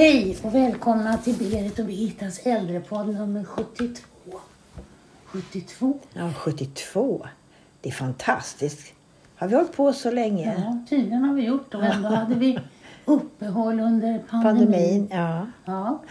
[0.00, 4.38] Hej och välkomna till Berit och Birgittas äldrepodd nummer 72.
[5.24, 5.98] 72?
[6.12, 7.26] Ja, 72.
[7.80, 8.92] Det är fantastiskt.
[9.36, 10.54] Har vi hållit på så länge?
[10.58, 12.58] Ja, tydligen har vi gjort och ändå hade vi
[13.04, 14.68] uppehåll under pandemin.
[14.68, 15.46] Pandemin, ja.
[15.64, 16.02] Ja.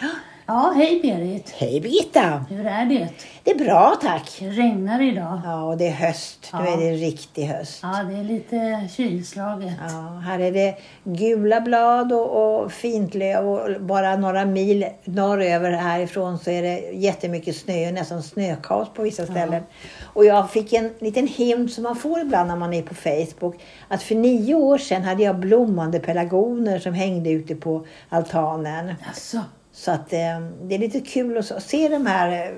[0.49, 1.49] Ja, hej Berit.
[1.57, 2.45] Hej Birgitta!
[2.49, 3.09] Hur är det?
[3.43, 4.37] Det är bra tack.
[4.39, 5.41] Det regnar idag.
[5.45, 6.49] Ja, och det är höst.
[6.53, 6.73] Nu Ja.
[6.73, 7.79] är det riktig höst.
[7.83, 9.73] Ja, det är lite kylslaget.
[9.89, 16.39] Ja, här är det gula blad och, och fintlöv och bara några mil norröver härifrån
[16.39, 19.63] så är det jättemycket snö och nästan snökaos på vissa ställen.
[20.03, 23.55] Och jag fick en liten hint som man får ibland när man är på Facebook
[23.87, 28.93] att för nio år sedan hade jag blommande pelargoner som hängde ute på altanen.
[29.07, 29.39] Alltså,
[29.79, 30.19] Så att eh,
[30.63, 32.53] det är lite kul att se de här eh,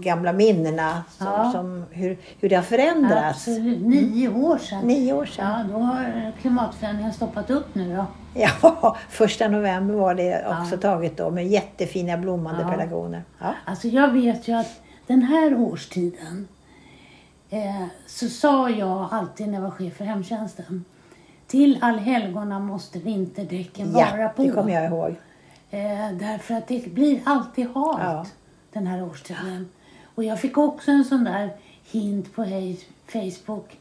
[0.00, 1.52] gamla minnena som, Ja.
[1.52, 3.48] som, hur, hur det har förändrats.
[3.48, 3.80] absolut.
[3.86, 4.80] Nio år sedan.
[4.86, 5.66] Nio år sedan.
[5.70, 8.06] Ja, då har klimatförändringen stoppat upp nu då.
[8.62, 10.80] Ja, första november var det också Ja.
[10.80, 12.68] taget då med jättefina blommande Ja.
[12.70, 13.22] pelargoner.
[13.38, 13.54] Ja.
[13.64, 16.48] Alltså jag vet ju att den här årstiden
[17.50, 20.84] eh, så sa jag alltid när jag var chef för hemtjänsten.
[21.46, 24.42] Till allhelgona måste vinterdäcken vara ja, på.
[24.42, 25.14] det kommer jag ihåg.
[25.74, 28.26] Eh, därför att det blir alltid halt Ja.
[28.72, 29.68] den här årstiden.
[30.14, 31.50] Och jag fick också en sån där
[31.92, 32.44] hint på
[33.12, 33.78] Facebook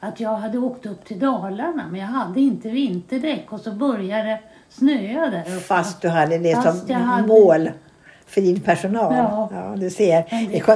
[0.00, 4.22] att jag hade åkt upp till Dalarna men jag hade inte vinterdäck och så började
[4.28, 5.50] det snöa där uppe.
[5.60, 7.70] Fast du hade det Fast som hade- mål
[8.32, 9.14] för din personal.
[9.14, 9.74] Ja.
[9.76, 10.24] du ser.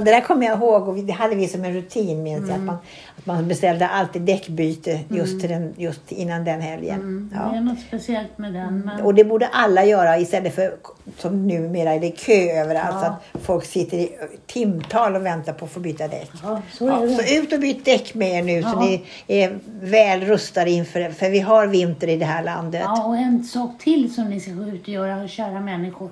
[0.01, 2.51] Det- där kommer jag ihåg och det hade vi som en rutin minns jag.
[2.51, 2.67] Att, Mm.
[2.67, 2.77] man,
[3.19, 6.95] att man beställde alltid däckbyte just, till den, just innan den helgen.
[7.01, 7.51] Mm, Ja.
[7.53, 8.81] Det är något speciellt med den.
[8.81, 9.01] Men...
[9.01, 10.75] Och det borde alla göra istället för
[11.19, 12.95] som numera är det kö överallt.
[12.95, 13.01] Ja.
[13.01, 13.07] Så
[13.39, 14.09] att folk sitter i
[14.47, 16.31] timtal och väntar på att få byta däck.
[16.43, 18.81] Ja, så Ja, så ut och byt däck med er nu så Ja.
[18.81, 22.83] ni är väl rustade inför för vi har vinter i det här landet.
[22.85, 26.11] Ja, och en sak till som ni ska gå ut och göra, kära människor.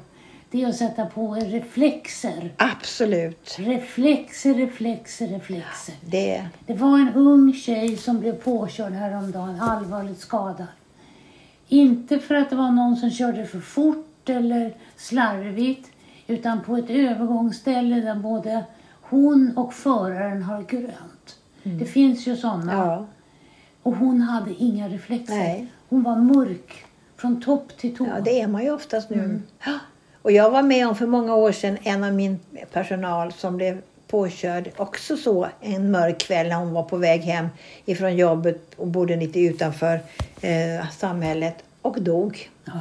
[0.50, 2.52] Det är att sätta på er reflexer.
[2.56, 3.56] Absolut.
[3.58, 5.94] Reflexer, reflexer, reflexer.
[6.00, 10.66] Det, Det var en ung tjej som blev påkörd häromdagen, allvarligt skadad.
[11.68, 15.90] Inte för att det var någon som körde för fort eller slarvigt,
[16.26, 18.64] utan på ett övergångsställe där både
[19.00, 21.38] hon och föraren har grönt.
[21.62, 22.72] Det finns ju sådana.
[22.72, 23.06] ja.
[23.82, 25.34] Och hon hade inga reflexer.
[25.34, 25.66] Nej.
[25.88, 26.84] Hon var mörk
[27.16, 28.06] från topp till tå.
[28.06, 29.18] ja, det är man ju oftast nu.
[29.18, 29.42] Mm.
[30.24, 32.38] Och jag var med om för många år sedan en av min
[32.72, 37.48] personal som blev påkörd också så en mörk kväll när hon var på väg hem
[37.84, 40.00] ifrån jobbet och bodde lite utanför
[40.40, 42.50] eh, samhället och dog.
[42.64, 42.80] Ja.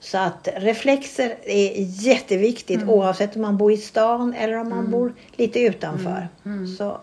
[0.00, 1.72] Så att reflexer är
[2.06, 2.90] jätteviktigt Mm.
[2.90, 6.28] oavsett om man bor i stan eller om man bor lite utanför.
[6.44, 6.66] Mm.
[6.66, 6.98] Så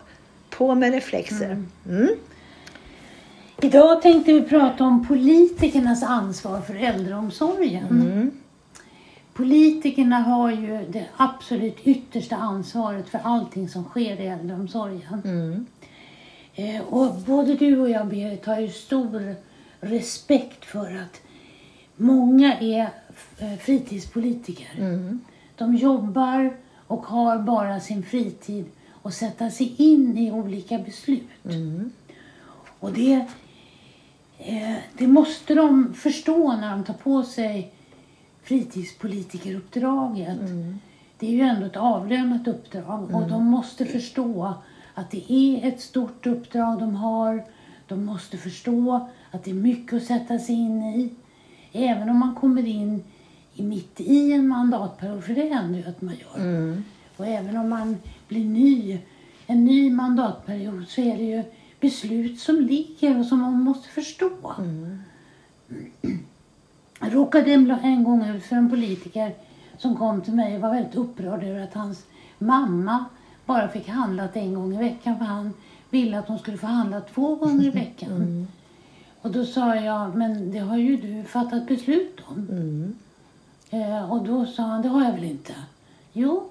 [0.50, 1.64] på med reflexer.
[1.90, 2.10] Mm.
[3.62, 8.32] Idag tänkte vi prata om politikernas ansvar för äldreomsorgen.
[9.34, 15.22] Politikerna har ju det absolut yttersta ansvaret för allting som sker i äldreomsorgen.
[15.26, 15.66] Mm.
[16.56, 19.36] Eh, och både du och jag, Berit, har ju stor
[19.80, 21.22] respekt för att
[21.96, 22.90] många är
[23.38, 24.70] eh, fritidspolitiker.
[24.78, 25.20] Mm.
[25.56, 26.58] De jobbar
[26.88, 28.66] och har bara sin fritid
[29.04, 31.46] att sätta sig in i olika beslut.
[31.46, 31.92] Mm.
[32.80, 33.26] Och det,
[34.38, 37.74] eh, det måste de förstå när de tar på sig
[38.44, 40.40] fritidspolitikeruppdraget.
[40.40, 40.80] Mm.
[41.20, 44.54] Det är ju ändå ett avlönat uppdrag och de måste förstå
[44.94, 47.44] att det är ett stort uppdrag de har.
[47.88, 51.14] De måste förstå att det är mycket att sätta sig in i.
[51.72, 53.04] Även om man kommer in
[53.54, 56.46] i mitt i en mandatperiod, för det händer ju att man gör.
[56.46, 56.84] Mm.
[57.18, 59.00] Och även om man blir ny,
[59.48, 61.44] en ny mandatperiod så är det ju
[61.80, 64.54] beslut som ligger och som man måste förstå.
[67.04, 69.36] Jag råkade en, en gång ut för en politiker
[69.78, 72.06] som kom till mig och var väldigt upprörd över att hans
[72.40, 73.06] mamma
[73.46, 75.54] bara fick handlat en gång i veckan för han
[75.90, 78.48] ville att hon skulle få handla två gånger i veckan.
[79.22, 82.48] Och då sa jag, men det har ju du fattat beslut om.
[82.52, 82.96] Mm.
[83.70, 85.54] Eh, och då sa han, det har jag väl inte?
[86.14, 86.50] Jo,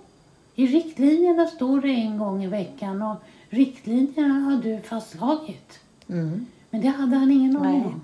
[0.55, 3.17] i riktlinjerna står det en gång i veckan och
[3.49, 5.81] riktlinjerna har du fastslagit.
[6.09, 6.47] Mm.
[6.71, 8.00] Men det hade han ingen aning om.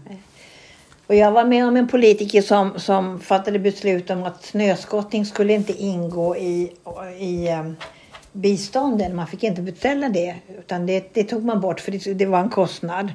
[1.08, 5.52] Och jag var med om en politiker som, som fattade beslut om att snöskottning skulle
[5.52, 6.72] inte ingå i,
[7.18, 7.76] i um,
[8.32, 9.16] bistånden.
[9.16, 10.36] Man fick inte beställa det.
[10.58, 13.12] Utan det, det tog man bort för det, det var en kostnad.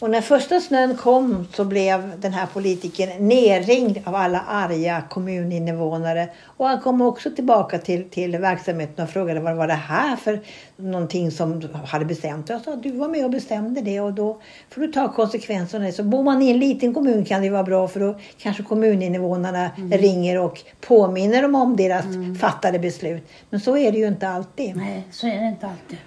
[0.00, 6.28] Och när första snön kom så blev den här politikern nerringd av alla arga kommuninvånare.
[6.44, 10.40] Och han kom också tillbaka till, till verksamheten och frågade vad var det här för
[10.76, 12.50] någonting som hade bestämt.
[12.50, 15.92] Och jag sa du var med och bestämde det och då får du ta konsekvenserna.
[15.92, 19.70] Så bor man i en liten kommun kan det vara bra för då kanske kommuninvånarna
[19.76, 19.98] mm.
[19.98, 22.34] ringer och påminner dem om deras mm.
[22.34, 23.28] fattade beslut.
[23.50, 24.76] Men så är det ju inte alltid.
[24.76, 25.98] Nej, så är det inte alltid.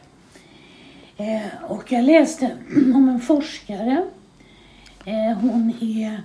[1.17, 2.57] Eh, och jag läste
[2.95, 4.05] om en forskare.
[5.05, 6.23] Eh, hon är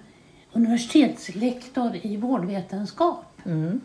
[0.52, 3.25] universitetslektor i vårdvetenskap.
[3.46, 3.81] Mm.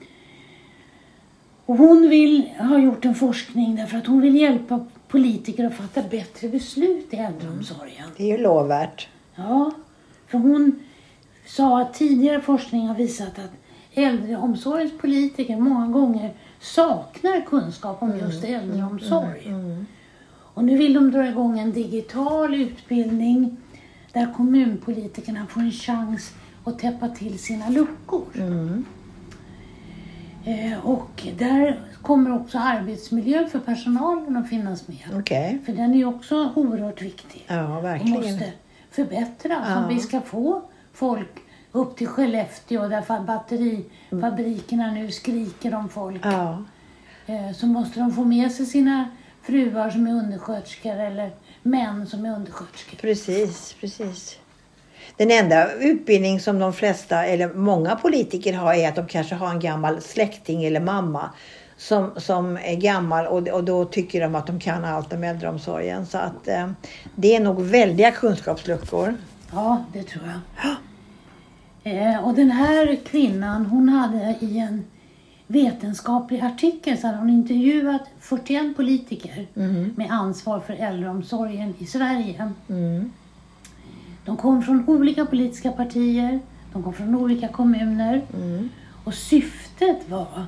[1.65, 6.01] Och hon vill ha gjort en forskning därför att hon vill hjälpa politiker att fatta
[6.01, 8.09] bättre beslut i äldreomsorgen.
[8.17, 9.07] Det är ju lovvärt.
[9.35, 9.71] Ja,
[10.27, 10.79] för hon
[11.45, 13.51] sa att tidigare forskning har visat att
[13.94, 19.44] äldreomsorgens politiker många gånger saknar kunskap om just mm, äldreomsorg.
[19.45, 19.85] Mm, mm,
[20.53, 23.57] och nu vill de dra igång en digital utbildning
[24.11, 26.33] där kommunpolitikerna får en chans
[26.63, 28.25] att täppa till sina luckor.
[28.35, 28.85] Mm.
[30.45, 35.19] Eh, och där kommer också arbetsmiljön för personalen att finnas med.
[35.19, 35.59] Okay.
[35.59, 37.45] För den är också oerhört viktig.
[37.47, 38.17] Ja, verkligen.
[38.17, 38.51] Och måste
[38.91, 39.83] förbättras ja.
[39.83, 40.61] om vi ska få
[40.94, 41.39] folk
[41.71, 46.25] upp till Skellefteå där batterifabrikerna nu skriker om folk.
[46.25, 46.63] Ja.
[47.25, 49.09] Eh, så måste de få med sig sina
[49.43, 51.31] fruar som är undersköterskor eller
[51.63, 52.97] män som är undersköterskor.
[52.97, 54.39] Precis, precis.
[55.17, 59.49] Den enda utbildning som de flesta, eller många politiker har är att de kanske har
[59.49, 61.29] en gammal släkting eller mamma
[61.77, 66.05] som, som är gammal och, och då tycker de att de kan allt om äldreomsorgen.
[66.05, 66.71] Så att eh,
[67.15, 69.15] det är nog väldiga kunskapsluckor.
[69.51, 70.75] Ja, det tror jag.
[71.83, 74.85] Eh, och den här kvinnan hon hade i en
[75.53, 79.94] vetenskaplig artikel så hade hon intervjuat 41 politiker mm.
[79.97, 82.51] med ansvar för äldreomsorgen i Sverige.
[82.69, 83.11] Mm.
[84.25, 86.39] De kom från olika politiska partier,
[86.73, 88.69] de kom från olika kommuner mm.
[89.03, 90.45] och syftet var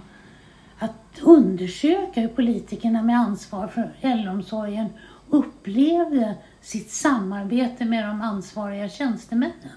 [0.79, 4.89] att undersöka hur politikerna med ansvar för äldreomsorgen
[5.29, 9.75] upplevde sitt samarbete med de ansvariga tjänstemännen.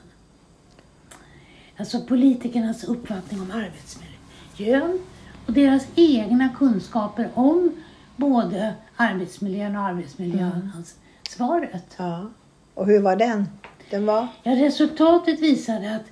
[1.76, 4.98] Alltså politikernas uppfattning om arbetsmiljön
[5.48, 7.72] och deras egna kunskaper om
[8.16, 11.94] både arbetsmiljön och arbetsmiljöansvaret.
[11.96, 12.26] Ja.
[12.74, 13.48] Och hur var den?
[13.90, 14.28] den var...
[14.42, 16.06] ja, resultatet visade att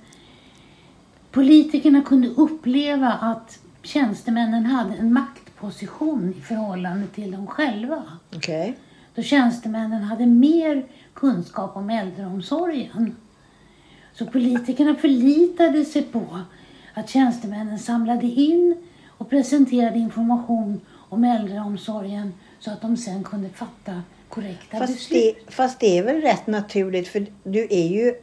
[1.31, 8.03] politikerna kunde uppleva att tjänstemännen hade en maktposition i förhållande till dem själva.
[8.35, 8.73] Okay.
[9.15, 13.15] Då tjänstemännen hade mer kunskap om äldreomsorgen.
[14.13, 16.39] Så politikerna förlitade sig på
[16.93, 18.86] att tjänstemännen samlade in
[19.17, 25.35] och presenterade information om äldreomsorgen så att de sen kunde fatta korrekta fast beslut.
[25.45, 28.15] Det, fast det är väl rätt naturligt för du är ju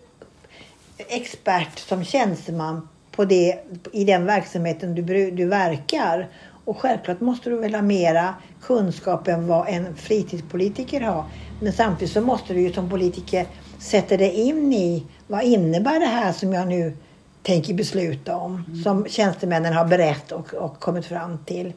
[1.09, 3.59] expert som tjänsteman på det,
[3.93, 6.29] i den verksamheten du, du verkar.
[6.65, 11.25] Och självklart måste du väl ha mera kunskap än vad en fritidspolitiker har.
[11.61, 13.47] Men samtidigt så måste du ju som politiker
[13.79, 16.97] sätta dig in i vad innebär det här som jag nu
[17.45, 18.65] tänker besluta om.
[18.69, 18.83] Mm.
[18.83, 21.73] Som tjänstemännen har berett och, och kommit fram till.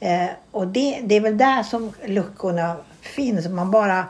[0.00, 3.48] Eh, och det, det är väl där som luckorna finns.
[3.48, 4.04] Man bara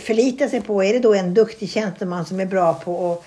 [0.00, 3.24] förlitar sig på, är det då en duktig tjänsteman som är bra på att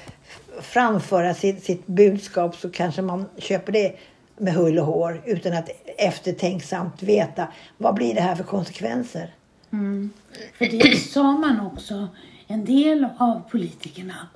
[0.66, 3.96] framföra sitt, sitt budskap så kanske man köper det
[4.38, 9.34] med hull och hår utan att eftertänksamt veta vad blir det här för konsekvenser.
[9.74, 10.10] Mm.
[10.58, 12.08] För det sa man också,
[12.48, 14.28] en del av politikerna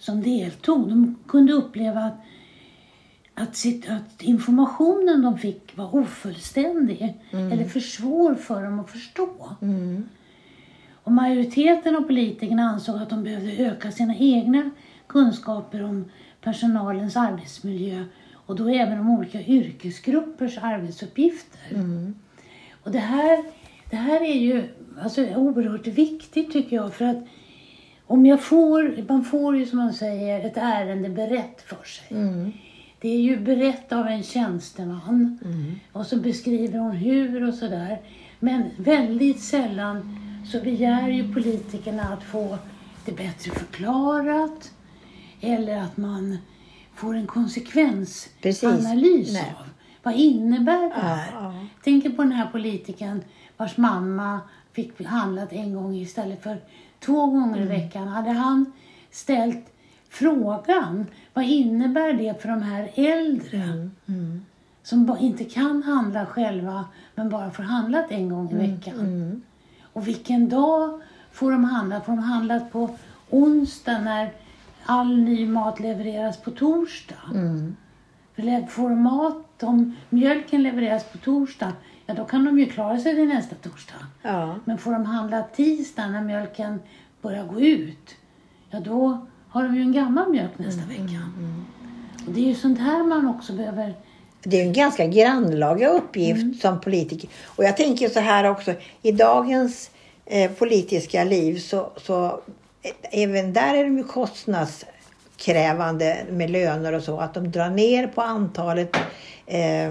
[0.00, 2.20] som deltog, de kunde uppleva att,
[3.34, 7.52] att, att informationen de fick var ofullständig mm.
[7.52, 9.56] eller för svår för dem att förstå.
[9.62, 10.08] Mm.
[10.92, 14.70] Och majoriteten av politikerna ansåg att de behövde öka sina egna
[15.06, 16.04] kunskaper om
[16.40, 21.60] personalens arbetsmiljö och då även om olika yrkesgruppers arbetsuppgifter.
[21.70, 22.14] Mm.
[22.84, 23.44] Och det här,
[23.90, 24.68] det här är ju
[25.02, 27.24] alltså, oerhört viktigt tycker jag för att
[28.10, 32.06] om jag får, man får ju som man säger ett ärende berett för sig.
[32.10, 32.52] Mm.
[33.00, 35.80] Det är ju berett av en tjänsteman mm.
[35.92, 38.00] och så beskriver hon hur och sådär.
[38.40, 40.16] Men väldigt sällan
[40.52, 42.58] så begär ju politikerna att få
[43.04, 44.72] det bättre förklarat
[45.40, 46.38] eller att man
[46.94, 49.66] får en konsekvensanalys av
[50.02, 51.30] vad innebär det här.
[51.32, 51.66] Ja, ja.
[51.84, 53.22] Tänk på den här politikern
[53.56, 54.40] vars mamma
[54.72, 56.58] fick handlat en gång istället för
[57.00, 57.72] två gånger mm.
[57.72, 58.08] i veckan.
[58.08, 58.72] Hade han
[59.10, 59.72] ställt
[60.08, 63.62] frågan, vad innebär det för de här äldre?
[63.62, 63.90] Mm.
[64.06, 64.44] Mm.
[64.82, 68.70] Som inte kan handla själva men bara får handlat en gång i mm.
[68.70, 69.00] veckan.
[69.00, 69.42] Mm.
[69.92, 71.00] Och vilken dag
[71.32, 72.00] får de handla?
[72.00, 72.90] Får de handlat på
[73.30, 74.32] onsdag när
[74.84, 77.14] all ny mat levereras på torsdag.
[77.34, 77.76] Mm.
[78.68, 81.72] Får de mat, om mjölken levereras på torsdag,
[82.10, 84.06] ja då kan de ju klara sig till nästa torsdag.
[84.22, 84.58] Ja.
[84.64, 86.80] Men får de handla tisdag när mjölken
[87.22, 88.16] börjar gå ut,
[88.70, 91.30] ja då har de ju en gammal mjölk nästa vecka.
[92.26, 93.94] Och det är ju sånt här man också behöver
[94.42, 97.30] Det är en ganska grannlaga uppgift som politiker.
[97.44, 98.74] Och jag tänker så här också.
[99.02, 99.90] I dagens
[100.26, 102.24] eh, politiska liv så, så
[102.82, 107.18] eh, även där är de ju kostnadskrävande med löner och så.
[107.18, 108.96] Att de drar ner på antalet
[109.46, 109.90] eh,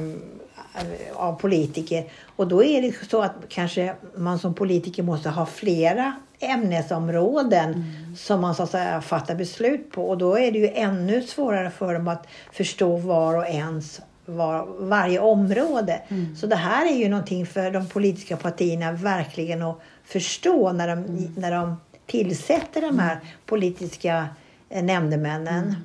[1.14, 2.04] av politiker.
[2.36, 7.84] Och då är det så att kanske man som politiker måste ha flera ämnesområden
[8.18, 10.10] som man så att säga fattar beslut på.
[10.10, 14.68] Och då är det ju ännu svårare för dem att förstå var och ens var,
[14.80, 16.02] varje område.
[16.38, 21.02] Så det här är ju någonting för de politiska partierna verkligen att förstå när de,
[21.38, 24.28] när de tillsätter de här politiska
[24.70, 25.76] eh, nämndemännen.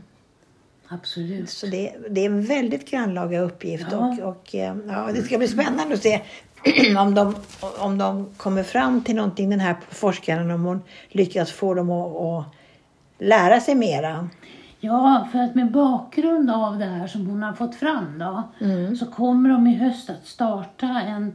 [0.89, 1.51] Absolut.
[1.51, 3.97] Så det, det är en väldigt grannlaga uppgift Ja.
[4.23, 6.21] och, och eh, ja, det ska bli spännande att se
[6.99, 7.35] om de,
[7.79, 12.17] om de kommer fram till någonting, den här forskaren, om hon lyckas få dem att,
[12.17, 12.45] att
[13.19, 14.29] lära sig mera.
[14.81, 18.97] Ja, för att med bakgrund av det här som hon har fått fram då, Mm.
[18.97, 21.33] så kommer de i höst att starta en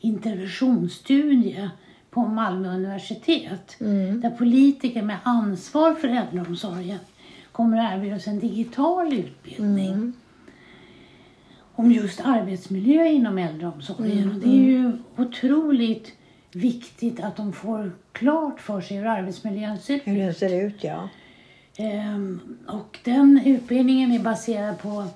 [0.00, 1.70] interventionsstudie
[2.10, 3.76] på Malmö universitet.
[3.80, 4.20] Mm.
[4.20, 6.98] Där politiker med ansvar för äldreomsorgen
[7.52, 9.88] kommer att erbjudas en digital utbildning.
[9.88, 10.12] Mm.
[11.72, 14.18] Om just arbetsmiljö inom äldreomsorgen.
[14.18, 16.12] Mm, Och det är ju otroligt
[16.52, 20.02] viktigt att de får klart för sig hur arbetsmiljön ser ut.
[20.04, 21.08] Hur den ser ut, ja.
[21.76, 25.06] Ehm, och den utbildningen är baserad på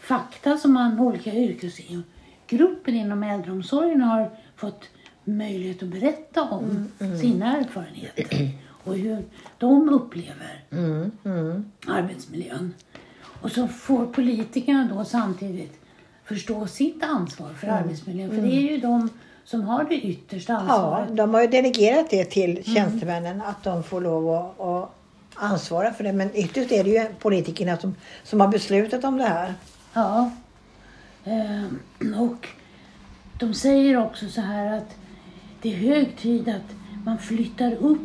[0.00, 4.84] fakta som man olika yrkesgrupper inom äldreomsorgen har fått
[5.24, 6.88] möjlighet att berätta om
[7.20, 8.50] sina erfarenheter
[8.86, 9.24] och hur
[9.58, 11.64] de upplever Mm, mm.
[11.86, 12.74] arbetsmiljön.
[13.42, 15.80] Och så får politikerna då samtidigt
[16.24, 18.30] förstå sitt ansvar för arbetsmiljön.
[18.30, 19.08] För det är ju de
[19.44, 21.16] som har det yttersta Ja, ansvaret.
[21.16, 24.90] de har ju delegerat det till tjänstemännen att de får lov att, att
[25.34, 26.12] ansvara för det.
[26.12, 29.54] Men ytterst är det ju politikerna som, som har beslutat om det här.
[29.92, 30.30] Ja.
[31.24, 31.80] Ehm,
[32.18, 32.48] och
[33.38, 34.96] de säger också så här att
[35.62, 36.74] det är hög tid att
[37.04, 38.00] man flyttar upp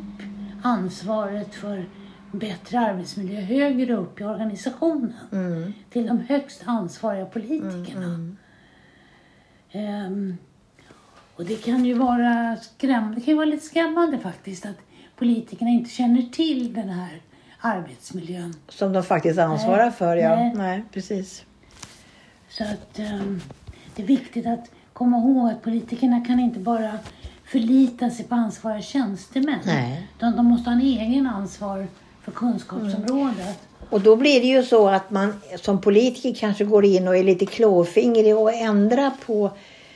[0.61, 1.85] ansvaret för
[2.31, 5.13] bättre arbetsmiljö högre upp i organisationen.
[5.31, 5.73] Mm.
[5.89, 8.35] Till de högst ansvariga politikerna.
[9.71, 10.37] Ehm,
[11.35, 14.77] och det kan ju vara skrämmande, det kan ju vara lite skrämmande faktiskt att
[15.15, 17.21] politikerna inte känner till den här
[17.59, 18.53] arbetsmiljön.
[18.69, 20.35] Som de faktiskt ansvarar Nej, för, ja.
[20.35, 20.53] nej.
[20.55, 21.45] Nej, precis.
[22.49, 23.41] Så att ehm,
[23.95, 26.99] det är viktigt att komma ihåg att politikerna kan inte bara
[27.51, 29.59] förlita sig på ansvariga tjänstemän.
[29.65, 30.07] Nej.
[30.17, 31.87] Utan de måste ha en egen ansvar
[32.23, 33.59] för kunskapsområdet.
[33.89, 37.23] Och då blir det ju så att man som politiker kanske går in och är
[37.23, 39.51] lite klåfingrig och ändrar på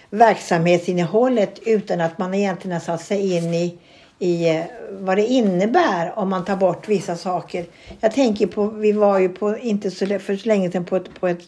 [0.10, 3.78] verksamhetsinnehållet utan att man egentligen har satt sig in i,
[4.20, 7.66] i eh, vad det innebär om man tar bort vissa saker.
[8.00, 11.20] Jag tänker på, vi var ju på, inte så för så länge sedan på, ett,
[11.20, 11.48] på, ett,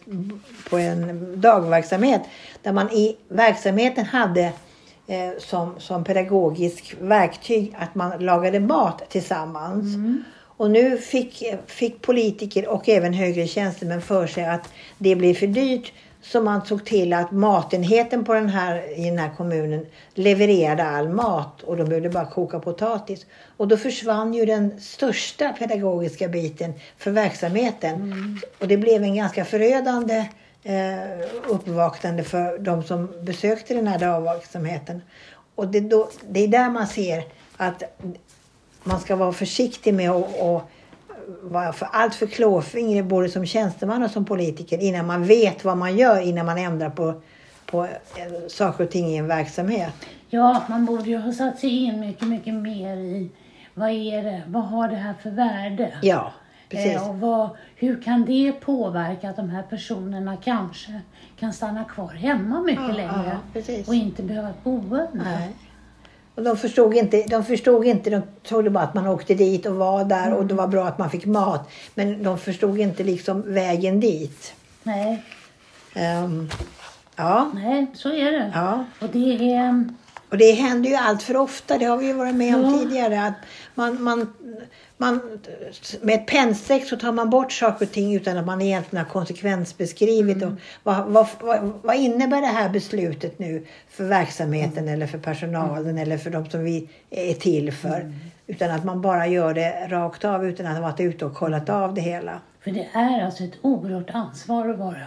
[0.70, 2.22] på en dagverksamhet
[2.62, 4.52] där man i verksamheten hade
[5.38, 9.84] som, som pedagogisk verktyg att man lagade mat tillsammans.
[10.58, 15.46] Och nu fick, fick politiker och även högre tjänstemän för sig att det blir för
[15.46, 15.92] dyrt.
[16.22, 21.08] Så man såg till att matenheten på den här, i den här kommunen levererade all
[21.08, 23.26] mat och de behövde bara koka potatis.
[23.56, 28.14] Och då försvann ju den största pedagogiska biten för verksamheten.
[28.60, 30.24] Och det blev en ganska förödande
[30.62, 35.02] eh, uppvaknande för de som besökte den här dagverksamheten.
[35.54, 37.24] Och det, då, det är där man ser
[37.56, 37.82] att
[38.82, 40.70] man ska vara försiktig med att att
[41.42, 45.76] vara för allt för klåfingrig både som tjänsteman och som politiker innan man vet vad
[45.76, 47.22] man gör innan man ändrar på,
[47.66, 49.94] på eh, saker och ting i en verksamhet.
[50.30, 53.30] Ja, man borde ju ha satt sig in mycket, mycket mer i
[53.74, 55.92] vad är det, vad har det här för värde?
[56.02, 56.32] Ja,
[56.68, 56.92] precis.
[56.96, 61.00] Eh, och vad, hur kan det påverka att de här personerna kanske
[61.38, 65.48] kan stanna kvar hemma mycket Ja, längre ja, och inte behöva ett boende?
[66.34, 69.74] Och de förstod inte, de förstod inte, de trodde bara att man åkte dit och
[69.74, 71.70] var där och det var bra att man fick mat.
[71.94, 74.54] Men de förstod inte liksom vägen dit.
[74.82, 75.22] Nej,
[75.94, 76.48] Ehm,
[77.16, 78.52] ja, nej, så är det.
[78.54, 78.84] ja.
[79.00, 79.84] Och det är...
[80.30, 82.78] Och det händer ju allt för ofta, det har vi ju varit med om Ja.
[82.78, 83.22] tidigare.
[83.22, 83.34] Att
[83.74, 84.34] man, man,
[84.96, 85.40] man,
[86.00, 89.12] med ett pennstreck så tar man bort saker och ting utan att man egentligen har
[89.12, 90.42] konsekvensbeskrivit.
[90.42, 91.26] Och vad, vad,
[91.82, 96.64] vad, innebär det här beslutet nu för verksamheten eller för personalen eller för de som
[96.64, 98.12] vi är till för?
[98.46, 101.68] Utan att man bara gör det rakt av utan att ha varit ute och kollat
[101.68, 102.40] av det hela.
[102.60, 105.02] För det är alltså ett oerhört ansvar att vara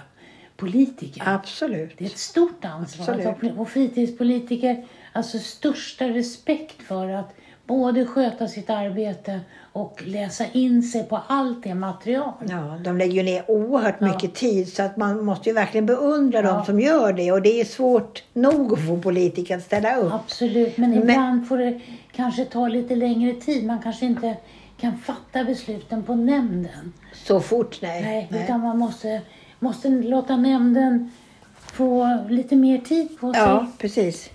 [0.58, 1.24] politiker.
[1.26, 1.92] Absolut.
[1.98, 3.14] Det är ett stort ansvar.
[3.14, 3.58] Absolut.
[3.58, 7.34] Och fritidspolitiker, alltså största respekt för att
[7.68, 9.40] både sköta sitt arbete
[9.74, 12.34] och läsa in sig på allt det material.
[12.50, 14.08] Ja, de lägger ju ner oerhört Ja.
[14.08, 16.52] mycket tid så att man måste ju verkligen beundra Ja.
[16.54, 17.32] dem som gör det.
[17.32, 20.14] Och det är svårt nog att få politiker att ställa upp.
[20.14, 21.80] Absolut, men Men- ibland får det
[22.12, 23.66] kanske ta lite längre tid.
[23.66, 24.38] Man kanske inte
[24.78, 26.94] kan fatta besluten på nämnden.
[27.14, 28.02] Så fort, nej.
[28.32, 29.22] Nej, utan man måste,
[29.60, 31.12] måste låta nämnden
[31.56, 33.42] få lite mer tid på sig.
[33.44, 34.30] Ja, precis.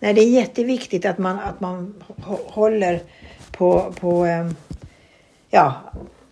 [0.00, 3.00] Nej, det är jätteviktigt att man, att man hå- håller
[3.52, 4.50] på, på eh,
[5.50, 5.74] ja,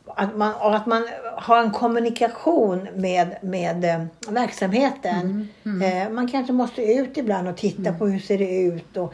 [0.07, 5.49] att man, att man har en kommunikation med, med eh, verksamheten.
[5.83, 9.13] Eh, man kanske måste ut ibland och titta på hur ser det ut och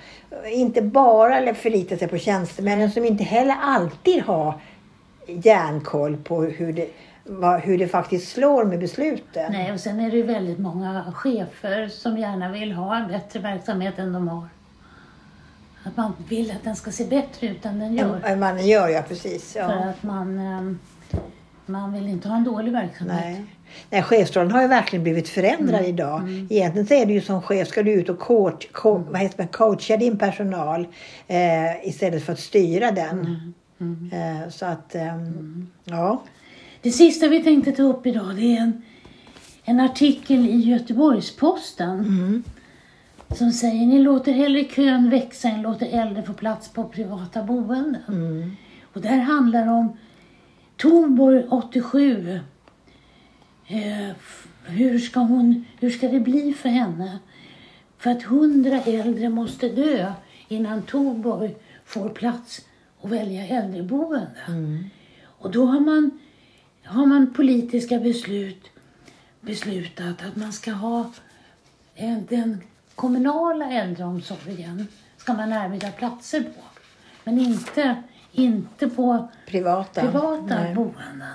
[0.53, 4.55] inte bara förlita sig på tjänstemännen som inte heller alltid har
[5.27, 6.89] järnkoll på hur det,
[7.25, 9.53] vad, hur det faktiskt slår med besluten.
[9.53, 13.41] Nej, och sen är det ju väldigt många chefer som gärna vill ha en bättre
[13.41, 14.49] verksamhet än de har.
[15.85, 18.21] Att man vill att den ska se bättre ut än den gör.
[18.25, 19.53] Än ni gör, ja precis.
[19.53, 19.67] För Ja.
[19.69, 20.79] att man, ehm,
[21.67, 23.17] man vill inte ha en dålig verksamhet.
[23.21, 23.45] Nej.
[23.91, 25.91] Nej, chefsrollen har ju verkligen blivit förändrad Mm.
[25.91, 26.23] idag.
[26.51, 29.13] Egentligen så är det ju som chef ska du ut och coach, co- Mm.
[29.13, 30.87] vad heter det, coacha din personal
[31.27, 33.53] eh, istället för att styra den.
[33.81, 34.11] Mm.
[34.13, 36.23] Eh, så att, ehm, ja.
[36.83, 38.83] Det sista vi tänkte ta upp idag det är en,
[39.65, 42.45] en artikel i Göteborgs-Posten Mm.
[43.37, 47.97] som säger ni låter hellre kön växa än låter äldre få plats på privata boenden.
[48.09, 48.57] Mm.
[48.93, 49.97] Och det här handlar om
[50.77, 52.41] Torborg 87.
[53.67, 54.17] Eh,
[54.65, 57.19] hur, ska hon, hur ska det bli för henne?
[57.99, 60.13] För att hundra äldre måste dö
[60.49, 62.61] innan Torborg får plats
[63.03, 64.27] att välja äldreboende.
[64.49, 64.85] Mm.
[65.25, 66.11] Och då har man,
[66.85, 68.71] har man politiska beslut
[69.41, 71.13] beslutat att man ska ha
[71.95, 72.61] en, den
[72.95, 74.87] kommunala äldreomsorgen
[75.17, 76.63] ska man erbjuda platser på.
[77.25, 80.01] Men inte, inte på Privata.
[80.01, 80.75] privata Nej.
[80.75, 81.33] boenden.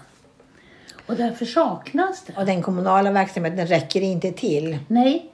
[1.05, 2.37] Och därför saknas det.
[2.37, 4.77] Och den kommunala verksamheten räcker inte till.
[4.87, 5.31] Nej.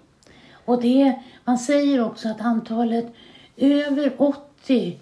[0.66, 3.14] Och det, man säger också att antalet
[3.58, 5.00] över 80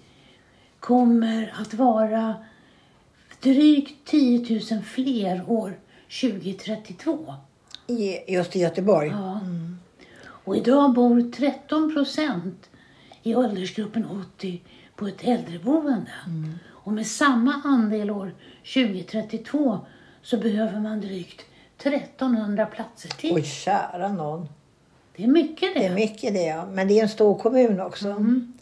[0.80, 2.34] kommer att vara
[3.42, 5.78] drygt 10 000 fler år
[6.20, 7.34] 2032.
[7.86, 9.08] I, just i Göteborg.
[9.08, 9.40] Ja.
[10.24, 12.70] Och idag bor 13 procent
[13.22, 14.62] i åldersgruppen 80
[14.96, 16.12] på ett äldreboende.
[16.68, 18.34] Och med samma andel år
[18.74, 19.80] 2032
[20.22, 21.40] så behöver man drygt
[21.78, 23.34] 1300 platser till.
[23.34, 24.48] Oj, kära någon.
[25.16, 25.80] Det är mycket det.
[25.80, 26.66] Det är mycket det, ja.
[26.66, 28.08] Men det är en stor kommun också.
[28.08, 28.52] Mm.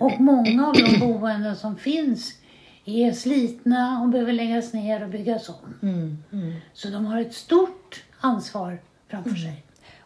[0.00, 2.34] Och många av de boenden som finns
[2.84, 5.74] är slitna och behöver läggas ner och byggas om.
[5.82, 6.18] Mm.
[6.32, 6.54] Mm.
[6.72, 9.64] Så de har ett stort ansvar framför sig.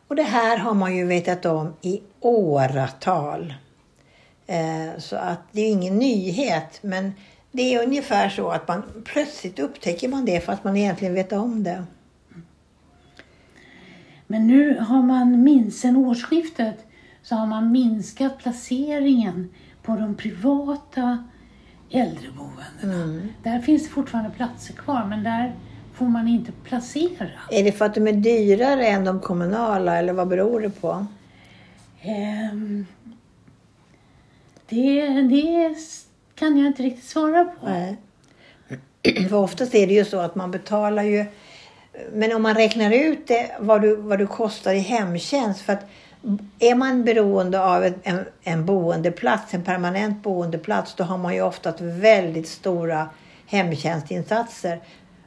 [0.08, 3.54] Och det här har man ju vetat om i åratal.
[4.46, 6.78] Eh, så att det är ingen nyhet.
[6.82, 7.12] Men
[7.52, 11.62] det är ungefär så att man plötsligt upptäcker man det fast man egentligen vet om
[11.62, 11.84] det.
[14.26, 16.76] Men nu har man minst sen årsskiftet
[17.22, 21.24] så har man minskat placeringen på de privata
[21.90, 23.28] äldreboendena.
[23.42, 25.54] Där finns det fortfarande platser kvar men där
[25.94, 27.30] får man inte placera.
[27.50, 31.06] Är det för att de är dyrare än de kommunala eller vad beror det på?
[32.02, 32.86] Ehm,
[34.68, 35.74] det, det
[36.34, 37.66] kan jag inte riktigt svara på.
[37.66, 37.96] Nej.
[39.28, 41.24] För oftast är det ju så att man betalar ju...
[42.12, 45.60] Men om man räknar ut det, vad, du, vad du kostar i hemtjänst.
[45.60, 45.86] För att
[46.58, 51.42] är man beroende av en, en, en boendeplats, en permanent boendeplats, då har man ju
[51.42, 53.08] oftast väldigt stora
[53.46, 54.80] hemtjänstinsatser.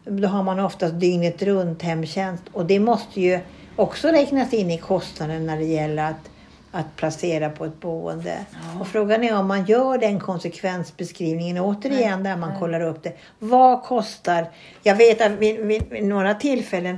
[0.05, 2.43] Då har man oftast dygnet runt hemtjänst.
[2.51, 3.39] Och det måste ju
[3.75, 6.29] också räknas in i kostnaden när det gäller att,
[6.71, 8.45] att placera på ett boende.
[8.51, 8.81] Ja.
[8.81, 13.13] Och frågan är om man gör den konsekvensbeskrivningen återigen där man kollar upp det.
[13.39, 14.49] Vad kostar...
[14.83, 16.97] Jag vet att vid, vid, vid några tillfällen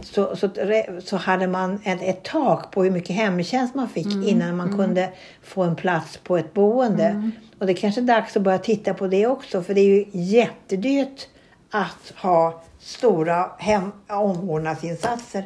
[0.00, 0.48] så, så,
[1.04, 5.12] så hade man ett, ett tak på hur mycket hemtjänst man fick innan man kunde
[5.42, 7.30] få en plats på ett boende.
[7.58, 10.04] Och det kanske är dags att börja titta på det också för det är ju
[10.12, 11.28] jättedyrt
[11.70, 15.44] att ha stora hem, omvårdnadsinsatser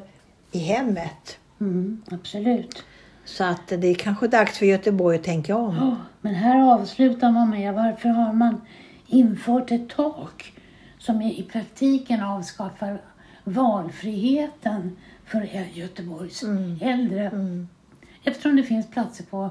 [0.53, 1.39] i hemmet.
[1.61, 2.85] Mm, absolut.
[3.25, 5.77] Så att det är kanske dags för Göteborg att tänka om.
[5.77, 8.61] Ja, men här avslutar man med varför har man
[9.07, 10.53] infört ett tak
[10.99, 13.01] som i praktiken avskaffar
[13.53, 16.43] valfriheten för Göteborgs
[16.81, 17.31] äldre.
[18.25, 19.51] Eftersom det finns platser på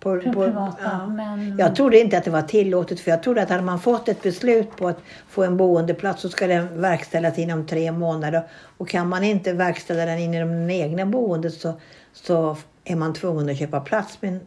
[0.00, 1.06] På, på, privata, ja.
[1.06, 4.08] men- Jag trodde inte att det var tillåtet för jag trodde att hade man fått
[4.08, 8.42] ett beslut på att få en boendeplats så ska den verkställas inom tre månader.
[8.78, 11.74] Och kan man inte verkställa den inom den egna boendet så,
[12.12, 14.18] så är man tvungen att köpa plats.
[14.20, 14.40] Men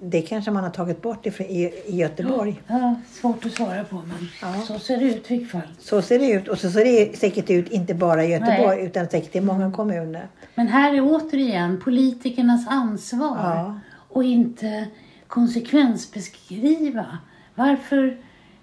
[0.00, 2.62] det kanske man har tagit bort i, i, i Göteborg.
[2.66, 4.54] Ja, svårt att svara på men Ja.
[4.66, 5.68] så ser det ut i vilket fall.
[5.78, 6.48] Så ser det ut.
[6.48, 8.86] Och så ser det säkert ut inte bara i Göteborg Nej.
[8.86, 10.26] utan säkert i många kommuner.
[10.54, 13.80] Men här är återigen politikernas ansvar Ja.
[14.08, 14.86] och inte
[15.26, 17.06] konsekvensbeskriva.
[17.54, 18.16] Varför,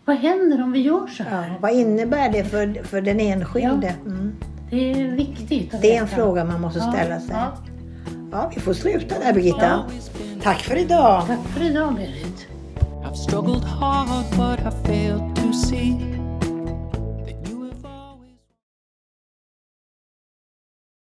[0.06, 1.48] vad händer om vi gör så här?
[1.48, 3.96] Ja, vad innebär det för, för den enskilde?
[4.06, 4.32] Mm.
[4.70, 7.36] Det är viktigt Det är en fråga man måste ställa sig.
[8.32, 8.52] Ja.
[8.56, 9.66] Vi får sluta där Birgitta.
[9.66, 9.86] Ja.
[10.44, 11.24] Tack för idag.
[11.28, 12.48] Tack för idag Berit.
[13.04, 16.15] I've struggled hard, but I failed to see